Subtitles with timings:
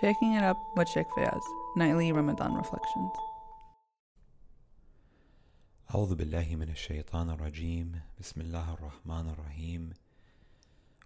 [0.00, 1.42] Shaking It Up with Sheikh Fayaz,
[1.76, 3.12] Nightly Ramadan Reflections.
[5.94, 9.92] أعوذ بالله من الشيطان الرجيم بسم الله الرحمن الرحيم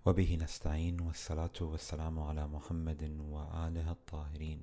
[0.07, 4.59] وبه نستعين والصلاة والسلام على محمد وآله الطاهرين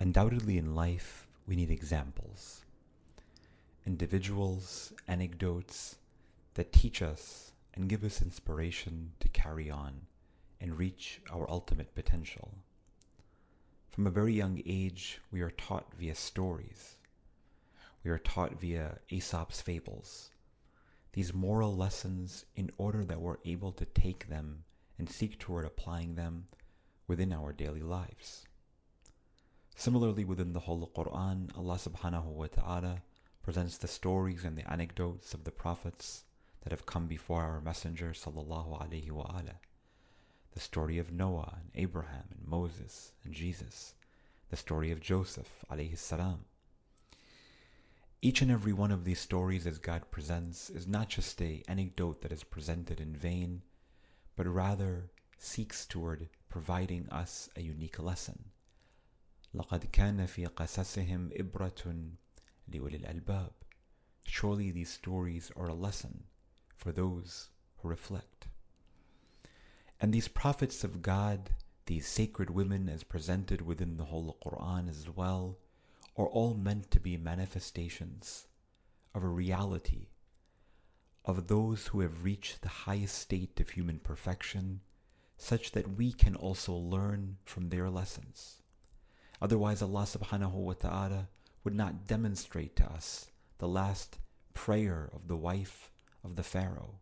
[0.00, 2.64] Undoubtedly in life we need examples.
[3.86, 5.96] Individuals, anecdotes
[6.54, 10.06] that teach us and give us inspiration to carry on
[10.61, 12.53] and reach our ultimate potential.
[13.89, 16.95] From a very young age, we are taught via stories.
[18.03, 20.31] We are taught via Aesop's fables.
[21.13, 24.63] These moral lessons in order that we're able to take them
[24.97, 26.47] and seek toward applying them
[27.07, 28.45] within our daily lives.
[29.75, 33.01] Similarly, within the Holy Quran, Allah subhanahu wa ta'ala
[33.41, 36.25] presents the stories and the anecdotes of the prophets
[36.61, 39.41] that have come before our Messenger sallallahu alaihi wa
[40.58, 43.94] the story of Noah and Abraham and Moses and Jesus,
[44.50, 46.44] the story of Joseph alayhi salam.
[48.22, 52.22] Each and every one of these stories as God presents is not just a anecdote
[52.22, 53.62] that is presented in vain,
[54.36, 58.50] but rather seeks toward providing us a unique lesson.
[59.54, 61.94] لقد كان في قصصهم إبرة
[62.68, 63.52] لأولي الألباب.
[64.26, 66.24] Surely these stories are a lesson
[66.74, 68.48] for those who reflect.
[69.99, 71.51] And these prophets of God,
[71.85, 75.57] these sacred women as presented within the Holy Quran as well,
[76.15, 78.47] are all meant to be manifestations
[79.13, 80.07] of a reality
[81.25, 84.81] of those who have reached the highest state of human perfection,
[85.37, 88.61] such that we can also learn from their lessons.
[89.41, 91.27] Otherwise, Allah subhanahu wa ta'ala
[91.63, 94.17] would not demonstrate to us the last
[94.53, 95.91] prayer of the wife
[96.23, 96.99] of the Pharaoh,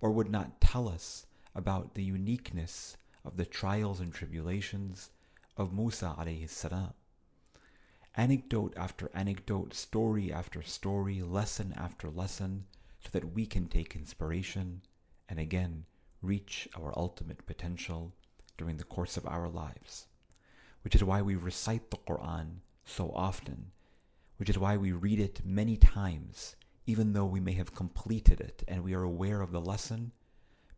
[0.00, 5.10] or would not tell us about the uniqueness of the trials and tribulations
[5.56, 6.92] of Musa alayhi salam.
[8.14, 12.64] Anecdote after anecdote, story after story, lesson after lesson,
[13.00, 14.82] so that we can take inspiration
[15.28, 15.84] and again
[16.22, 18.12] reach our ultimate potential
[18.56, 20.06] during the course of our lives.
[20.82, 23.72] Which is why we recite the Quran so often,
[24.38, 26.56] which is why we read it many times,
[26.86, 30.12] even though we may have completed it and we are aware of the lesson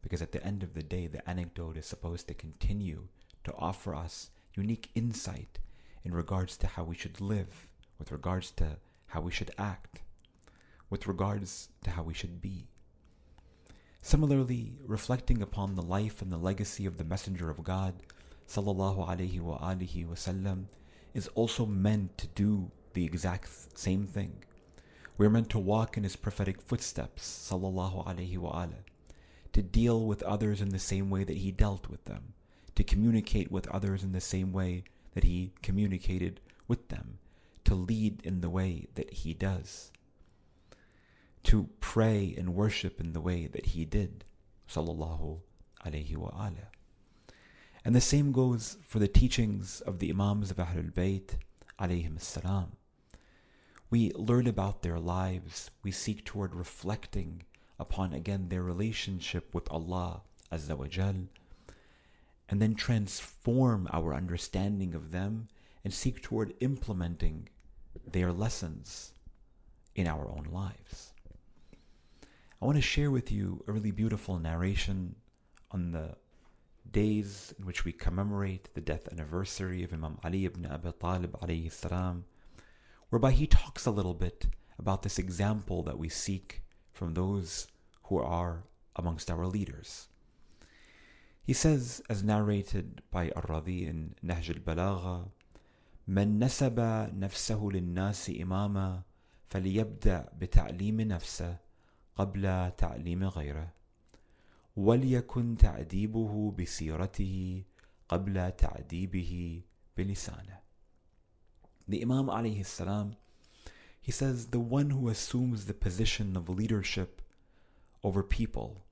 [0.02, 3.08] because at the end of the day, the anecdote is supposed to continue
[3.44, 5.58] to offer us unique insight
[6.04, 7.68] in regards to how we should live,
[7.98, 8.76] with regards to
[9.08, 10.00] how we should act,
[10.88, 12.66] with regards to how we should be.
[14.02, 17.94] Similarly, reflecting upon the life and the legacy of the Messenger of God,
[18.48, 20.64] sallallahu alaihi wa alihi wasallam,
[21.12, 24.44] is also meant to do the exact same thing.
[25.18, 28.66] We're meant to walk in his prophetic footsteps, sallallahu alaihi wa
[29.52, 32.34] to deal with others in the same way that he dealt with them,
[32.74, 34.84] to communicate with others in the same way
[35.14, 37.18] that he communicated with them,
[37.64, 39.90] to lead in the way that he does,
[41.42, 44.24] to pray and worship in the way that he did,
[44.68, 45.40] sallallahu
[45.84, 46.68] alayhi wa ala.
[47.84, 51.36] And the same goes for the teachings of the Imams of Ahlul Bayt,
[51.80, 52.72] alayhim salam.
[53.88, 57.42] We learn about their lives, we seek toward reflecting
[57.80, 61.26] upon again their relationship with Allah Azza
[62.48, 65.48] and then transform our understanding of them
[65.84, 67.48] and seek toward implementing
[68.12, 69.12] their lessons
[69.94, 71.12] in our own lives.
[72.60, 75.14] I want to share with you a really beautiful narration
[75.70, 76.16] on the
[76.90, 81.72] days in which we commemorate the death anniversary of Imam Ali ibn Abi Talib alayhi
[81.72, 82.24] salam,
[83.08, 84.46] whereby he talks a little bit
[84.78, 86.62] about this example that we seek
[87.00, 87.66] from those
[88.12, 90.08] who are amongst our leaders.
[91.48, 95.30] He says, as narrated by Ar-Radi in Nahj al-Balagha,
[96.08, 96.78] من نسب
[97.14, 99.02] نفسه للناس إماما
[99.48, 101.56] فليبدأ بتعليم نفسه
[102.16, 103.72] قبل تعليم غيره
[104.76, 107.64] وليكن تعذيبه بسيرته
[108.08, 109.62] قبل تعذيبه
[109.96, 110.60] بلسانه
[111.88, 113.16] The Imam alayhi salam,
[114.00, 117.20] he says, the one who assumes the position of leadership
[118.02, 118.82] over people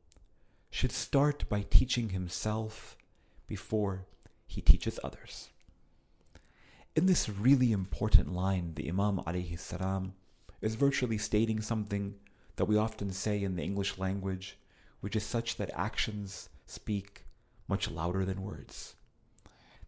[0.71, 2.97] should start by teaching himself
[3.47, 4.07] before
[4.47, 5.49] he teaches others.
[6.95, 10.15] In this really important line, the Imam alayhi salam
[10.61, 12.15] is virtually stating something
[12.57, 14.59] that we often say in the English language,
[15.01, 17.25] which is such that actions speak
[17.69, 18.95] much louder than words.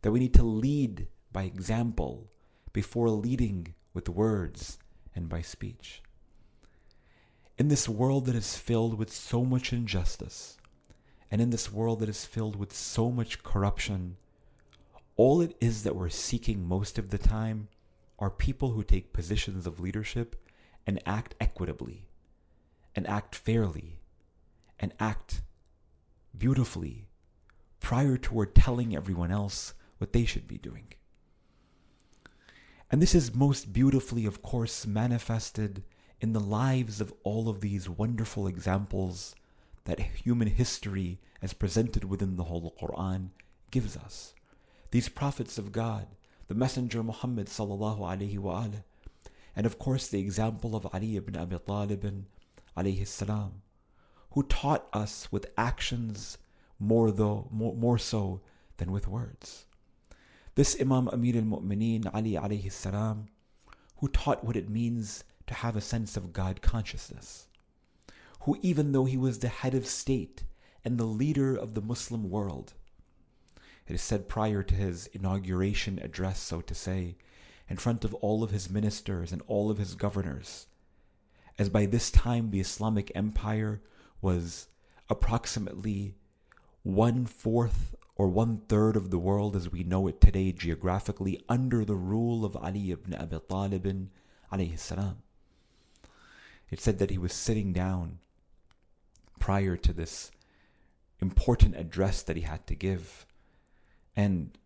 [0.03, 2.31] That we need to lead by example
[2.73, 4.79] before leading with words
[5.21, 6.03] and by speech.
[7.59, 10.57] In this world that is filled with so much injustice,
[11.31, 14.17] and in this world that is filled with so much corruption,
[15.17, 17.69] all it is that we're seeking most of the time
[18.19, 20.37] are people who take positions of leadership
[20.87, 22.09] and act equitably,
[22.97, 24.01] and act fairly,
[24.79, 25.43] and act
[26.37, 27.09] beautifully
[27.79, 30.95] prior toward telling everyone else what they should be doing.
[32.91, 35.85] And this is most beautifully, of course, manifested
[36.21, 39.37] in the lives of all of these wonderful examples
[39.85, 43.29] that human history, as presented within the whole Quran,
[43.71, 44.35] gives us.
[44.91, 46.09] These prophets of God,
[46.49, 48.83] the Messenger Muhammad sallallahu alaihi wasallam,
[49.55, 52.25] and of course the example of Ali ibn Abi Talib
[52.77, 53.63] alayhi salam,
[54.33, 56.39] who taught us with actions
[56.81, 58.41] more though more, more so
[58.79, 59.67] than with words.
[60.61, 63.29] This Imam Amir al-Mu'mineen Ali alayhi salam,
[63.97, 67.47] who taught what it means to have a sense of God consciousness,
[68.41, 70.43] who even though he was the head of state
[70.85, 72.75] and the leader of the Muslim world,
[73.89, 77.17] it is said prior to his inauguration address, so to say,
[77.71, 80.67] in front of all of his ministers and all of his governors,
[81.59, 83.81] as by this time the Islamic Empire
[84.21, 84.69] was
[85.09, 86.17] approximately
[86.83, 91.87] one fourth or one third of the world as we know it today geographically under
[91.87, 94.11] the rule of Ali ibn Abi Talib
[94.53, 95.23] alayhi salam.
[96.71, 98.19] It said that he was sitting down
[99.39, 100.31] prior to this
[101.23, 103.25] important address that he had to give
[104.15, 104.59] and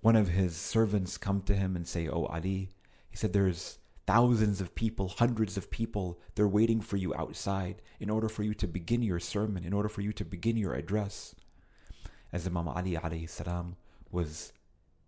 [0.00, 2.70] one of his servants come to him and say, Oh, Ali,
[3.08, 3.78] he said, there's
[4.08, 8.54] thousands of people, hundreds of people, they're waiting for you outside in order for you
[8.54, 11.36] to begin your sermon, in order for you to begin your address.
[12.32, 13.76] As Imam Ali alayhi salam
[14.10, 14.52] was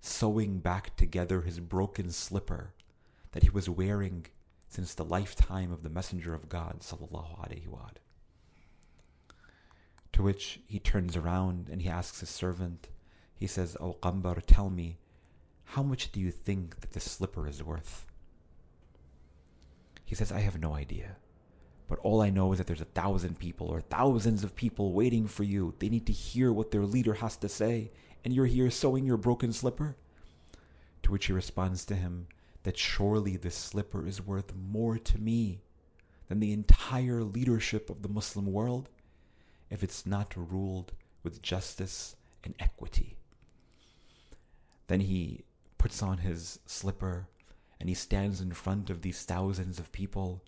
[0.00, 2.74] sewing back together his broken slipper
[3.32, 4.26] that he was wearing
[4.68, 7.88] since the lifetime of the Messenger of God sallallahu alaihi wa
[10.12, 12.88] To which he turns around and he asks his servant,
[13.34, 14.98] he says, O Qambar, tell me,
[15.64, 18.06] how much do you think that this slipper is worth?
[20.04, 21.16] He says, I have no idea.
[21.88, 25.26] But all I know is that there's a thousand people or thousands of people waiting
[25.26, 25.74] for you.
[25.78, 27.90] They need to hear what their leader has to say,
[28.24, 29.96] and you're here sewing your broken slipper?
[31.02, 32.26] To which he responds to him
[32.62, 35.60] that surely this slipper is worth more to me
[36.28, 38.88] than the entire leadership of the Muslim world
[39.70, 40.92] if it's not ruled
[41.22, 43.16] with justice and equity.
[44.86, 45.44] Then he
[45.76, 47.28] puts on his slipper
[47.78, 50.42] and he stands in front of these thousands of people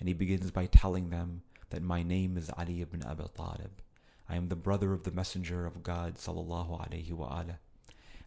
[0.00, 3.82] and he begins by telling them that my name is Ali ibn Abi Talib.
[4.28, 7.58] I am the brother of the Messenger of God sallallahu alaihi wasallam,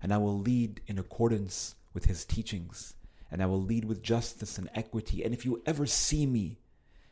[0.01, 2.93] and I will lead in accordance with his teachings,
[3.31, 5.23] and I will lead with justice and equity.
[5.23, 6.59] And if you ever see me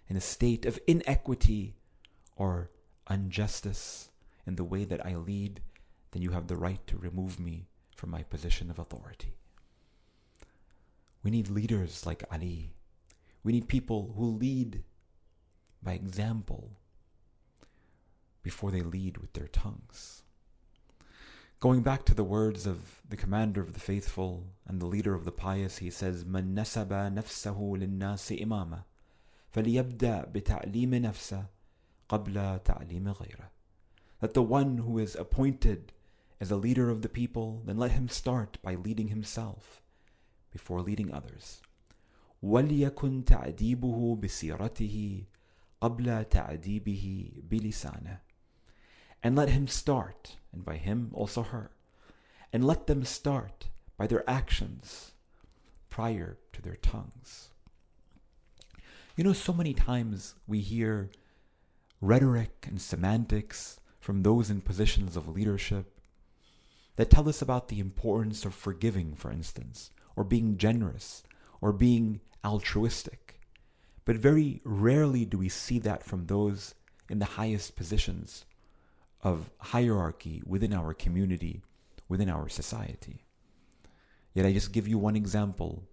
[0.08, 1.76] in a state of inequity
[2.36, 2.70] or
[3.10, 4.10] injustice
[4.46, 5.62] in the way that I lead,
[6.12, 9.36] then you have the right to remove me from my position of authority.
[11.24, 12.74] We need leaders like Ali.
[13.43, 14.83] We need people who lead
[15.83, 16.73] by example
[18.43, 20.23] before they lead with their tongues.
[21.59, 25.25] Going back to the words of the commander of the faithful and the leader of
[25.25, 28.85] the pious, he says, من نسب نفسه للناس إمامة
[29.53, 31.47] فليبدأ بتعليم نفسه
[32.09, 33.51] قبل تعليم غيره.
[34.21, 35.93] That the one who is appointed
[36.41, 39.83] as a leader of the people, then let him start by leading himself
[40.53, 41.63] before leading others.
[42.43, 45.25] وليكن تعذيبه بسيرته
[45.81, 48.21] قبل تعذيبه بلسانه.
[49.23, 51.71] And let him start, and by him also her,
[52.53, 55.13] and let them start by their actions
[55.89, 57.51] prior to their tongues.
[59.17, 61.11] You know, so many times we hear
[62.01, 65.99] rhetoric and semantics from those in positions of leadership
[66.97, 71.23] that tell us about the importance of forgiving, for instance, or being generous,
[71.62, 73.40] or being altruistic.
[74.06, 76.74] But very rarely do we see that from those
[77.10, 78.46] in the highest positions
[79.22, 81.62] of hierarchy within our community,
[82.10, 83.24] within our society.
[84.34, 85.84] Yet I just give you one example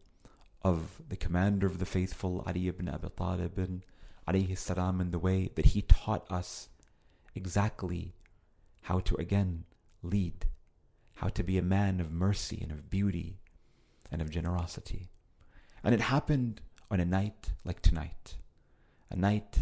[0.62, 3.82] of the commander of the faithful, Ali ibn Abi Talib,
[4.26, 6.68] alayhi salam, in the way that he taught us
[7.34, 8.14] exactly
[8.82, 9.64] how to again
[10.02, 10.46] lead
[11.18, 13.40] how to be a man of mercy and of beauty
[14.10, 15.10] and of generosity.
[15.82, 18.36] And it happened on a night like tonight,
[19.10, 19.60] a night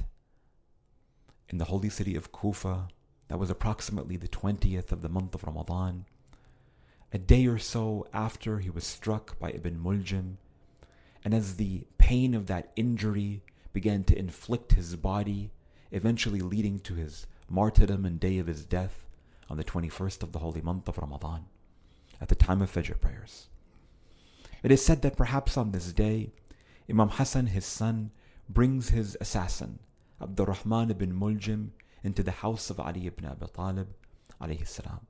[1.49, 2.89] in the holy city of Kufa
[3.29, 6.07] that was approximately the 20th of the month of Ramadan,
[7.13, 10.37] a day or so after he was struck by Ibn Muljim,
[11.25, 13.43] and as the pain of that injury
[13.73, 15.51] began to inflict his body,
[15.91, 19.07] eventually leading to his martyrdom and day of his death,
[19.49, 21.47] on the 21st of the holy month of Ramadan.
[22.21, 23.49] at the time of Fajr prayers.
[24.67, 26.33] It is said that perhaps on this day,
[26.91, 28.11] Imam Hassan, his son,
[28.49, 29.79] brings his assassin,
[30.21, 31.69] Abdurrahman ibn Muljim,
[32.03, 33.87] into the house of Ali ibn Abi Talib,
[34.41, 35.07] alayhi salam.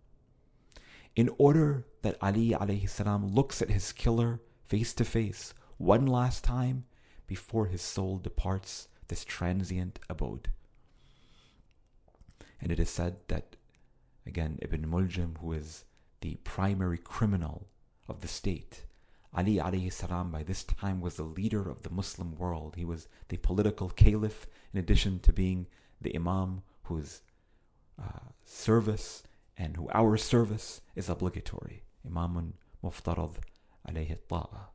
[1.14, 6.44] In order that Ali alayhi salam looks at his killer face to face one last
[6.44, 6.84] time
[7.26, 10.50] before his soul departs this transient abode.
[12.60, 13.56] And it is said that,
[14.26, 15.86] again, Ibn Muljim, who is
[16.20, 17.68] the primary criminal
[18.06, 18.82] of the state,
[19.36, 22.74] Ali alayhi salam by this time was the leader of the Muslim world.
[22.76, 25.66] He was the political caliph in addition to being
[26.00, 27.20] the imam whose
[28.00, 29.22] uh, service
[29.58, 31.82] and who our service is obligatory.
[32.08, 32.52] Imamun
[32.82, 33.36] muftarad
[33.88, 34.68] alayhi ta'a.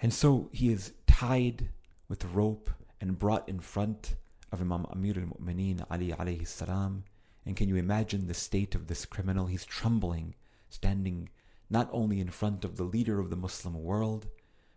[0.00, 1.68] And so he is tied
[2.08, 4.16] with rope and brought in front
[4.50, 7.04] of Imam Amir al-Mu'mineen Ali alayhi salam.
[7.46, 9.46] And can you imagine the state of this criminal?
[9.46, 10.34] He's trembling,
[10.70, 11.28] standing
[11.72, 14.26] not only in front of the leader of the Muslim world,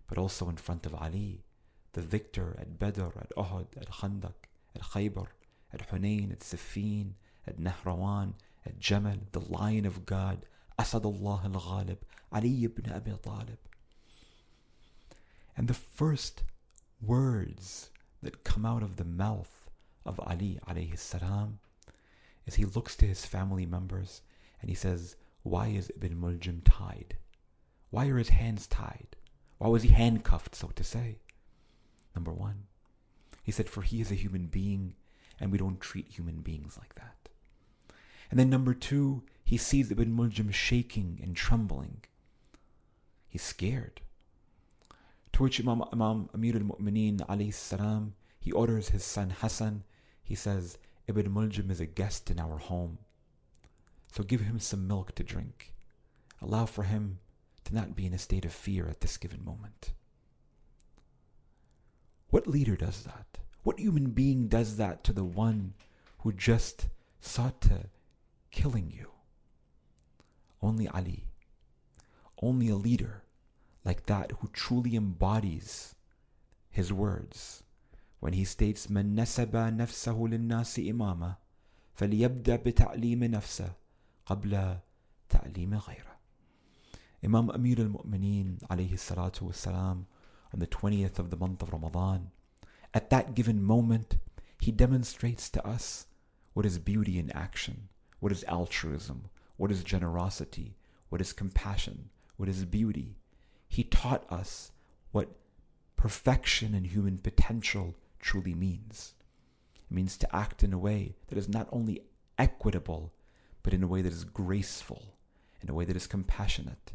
[0.07, 1.43] but also in front of Ali,
[1.91, 4.39] the victor at Badr, at Uhud, at Khandaq,
[4.73, 5.27] at Khaybar,
[5.73, 7.11] at Hunayn, at Siffin,
[7.45, 8.33] at Nahrawan,
[8.65, 10.45] at Jamal, the Lion of God,
[10.79, 11.97] Asadullah al-Ghalib,
[12.31, 13.59] Ali ibn Abi Talib.
[15.57, 16.43] And the first
[17.01, 17.89] words
[18.23, 19.69] that come out of the mouth
[20.05, 21.59] of Ali alayhi salam
[22.45, 24.21] is he looks to his family members
[24.61, 27.17] and he says, Why is Ibn Muljim tied?
[27.91, 29.15] Why are his hands tied?
[29.59, 31.19] Why was he handcuffed, so to say?
[32.15, 32.63] Number one,
[33.43, 34.95] he said, For he is a human being
[35.39, 37.29] and we don't treat human beings like that.
[38.31, 42.01] And then number two, he sees Ibn Muljim shaking and trembling.
[43.29, 44.01] He's scared.
[45.33, 49.83] To which Imam, Imam Amir al-Mu'mineen salam, he orders his son Hassan,
[50.23, 52.97] he says, Ibn Muljim is a guest in our home.
[54.14, 55.72] So give him some milk to drink.
[56.42, 57.18] Allow for him
[57.64, 59.92] to not be in a state of fear at this given moment.
[62.30, 63.38] What leader does that?
[63.62, 65.75] What human being does that to the one
[66.18, 66.88] who just
[67.20, 67.87] sought to
[68.50, 69.10] killing you?
[70.62, 71.25] Only Ali.
[72.42, 73.22] Only a leader
[73.84, 75.94] like that who truly embodies
[76.70, 77.62] his words
[78.20, 81.37] when he states من نسب نفسه للناس إمامة
[81.94, 83.72] فليبدأ بتعليم نفسه
[84.26, 84.78] قبل
[85.28, 86.16] تعليم غيره
[87.22, 90.06] Imam Amir al-Mu'mineen alayhi salatu wasalam
[90.54, 92.30] on the 20th of the month of Ramadan
[92.94, 94.16] at that given moment
[94.58, 96.06] he demonstrates to us
[96.54, 97.88] what is beauty in action
[98.20, 100.76] what is altruism what is generosity
[101.10, 103.16] what is compassion what is beauty
[103.68, 104.72] he taught us
[105.12, 105.28] what
[105.96, 109.14] perfection and human potential truly means.
[109.76, 112.02] It means to act in a way that is not only
[112.38, 113.12] equitable,
[113.65, 115.01] but in a way that is graceful,
[115.63, 116.91] in a way that is compassionate,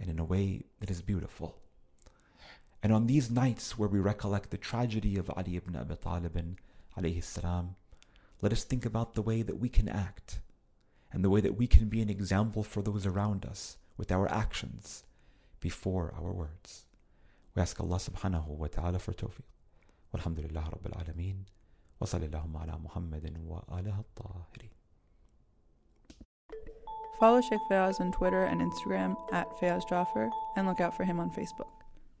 [0.00, 1.54] and in a way that is beautiful.
[2.82, 6.56] And on these nights where we recollect the tragedy of Ali ibn Abi Talib
[6.98, 7.76] alayhi salam,
[8.40, 10.40] let us think about the way that we can act
[11.12, 14.28] and the way that we can be an example for those around us with our
[14.28, 15.04] actions
[15.60, 16.86] before our words.
[17.54, 19.46] We ask Allah subhanahu wa ta'ala for tawfiq.
[20.12, 21.36] Walhamdulillah Rabbil Alameen.
[22.02, 24.81] Sallallahu ala Muhammadin wa ala tahirin.
[27.18, 31.20] Follow Sheikh Fayaz on Twitter and Instagram at Fayaz Jaffer and look out for him
[31.20, 31.81] on Facebook.